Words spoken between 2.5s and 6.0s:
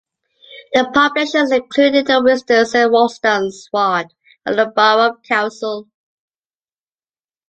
Saint Wolstan's ward of the borough council.